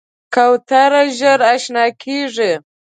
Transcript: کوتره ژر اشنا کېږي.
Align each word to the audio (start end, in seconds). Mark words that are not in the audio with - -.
کوتره 0.33 1.03
ژر 1.17 1.39
اشنا 1.53 1.85
کېږي. 2.01 2.51